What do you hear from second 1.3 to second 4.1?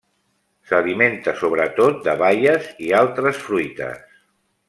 sobretot de baies i altres fruites.